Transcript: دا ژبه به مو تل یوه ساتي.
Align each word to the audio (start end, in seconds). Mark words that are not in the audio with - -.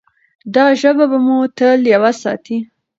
دا 0.55 0.65
ژبه 0.81 1.05
به 1.11 1.17
مو 1.25 1.37
تل 1.57 1.79
یوه 1.93 2.11
ساتي. 2.21 2.57